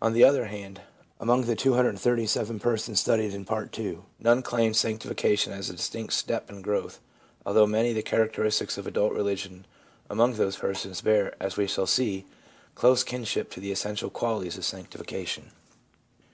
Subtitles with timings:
[0.00, 0.80] On the other hand,
[1.20, 6.48] among the 237 persons studied in Part II., none claimed sanctification as a distinct step
[6.48, 6.98] in growth,
[7.44, 9.66] although many of the characteristics of adult religion
[10.08, 12.24] among those persons bear, as we shall see,
[12.74, 15.50] close kinship to the essential qualities of sanctification.